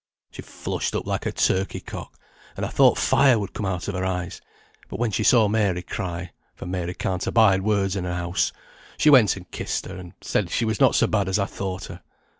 [0.31, 2.17] She flushed up like a turkey cock,
[2.57, 4.41] and I thought fire would come out of her eyes;
[4.89, 8.51] but when she saw Mary cry (for Mary can't abide words in a house),
[8.97, 11.85] she went and kissed her, and said she was not so bad as I thought
[11.85, 12.01] her.